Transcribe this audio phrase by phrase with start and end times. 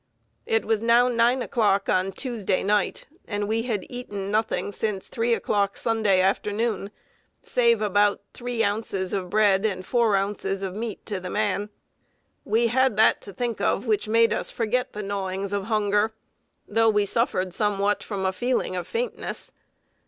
[0.47, 5.35] It was now nine o'clock on Tuesday night, and we had eaten nothing since three
[5.35, 6.89] o'clock Sunday afternoon,
[7.43, 11.69] save about three ounces of bread and four ounces of meat to the man.
[12.43, 16.15] We had that to think of which made us forget the gnawings of hunger,
[16.67, 19.51] though we suffered somewhat from a feeling of faintness.